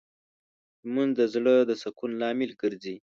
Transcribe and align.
لمونځ 0.85 1.11
د 1.19 1.21
زړه 1.33 1.55
د 1.69 1.71
سکون 1.81 2.11
لامل 2.21 2.51
ګرځي 2.61 2.95